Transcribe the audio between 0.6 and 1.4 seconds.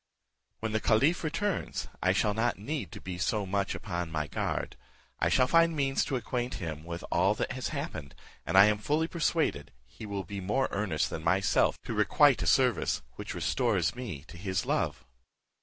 "When the caliph